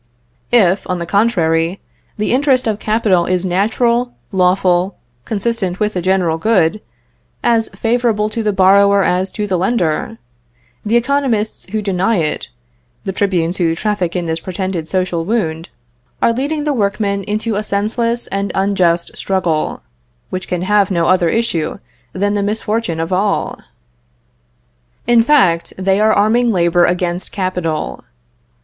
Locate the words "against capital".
26.85-28.03